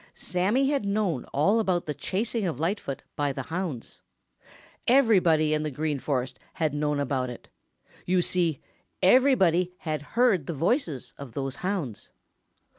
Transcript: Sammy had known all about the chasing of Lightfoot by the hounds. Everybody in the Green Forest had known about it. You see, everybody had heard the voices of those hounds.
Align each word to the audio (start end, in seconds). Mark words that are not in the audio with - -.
Sammy 0.15 0.67
had 0.71 0.83
known 0.83 1.25
all 1.25 1.59
about 1.59 1.85
the 1.85 1.93
chasing 1.93 2.47
of 2.47 2.59
Lightfoot 2.59 3.03
by 3.15 3.31
the 3.31 3.43
hounds. 3.43 4.01
Everybody 4.87 5.53
in 5.53 5.61
the 5.61 5.69
Green 5.69 5.99
Forest 5.99 6.39
had 6.53 6.73
known 6.73 6.99
about 6.99 7.29
it. 7.29 7.49
You 8.07 8.23
see, 8.23 8.61
everybody 9.03 9.75
had 9.77 10.01
heard 10.17 10.47
the 10.47 10.55
voices 10.55 11.13
of 11.19 11.33
those 11.33 11.57
hounds. 11.57 12.09